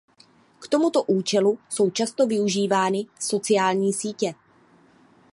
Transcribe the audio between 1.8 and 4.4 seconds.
často využívány sociální sítě.